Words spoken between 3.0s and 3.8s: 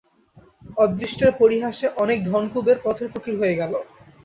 ফকির হয়ে গেল।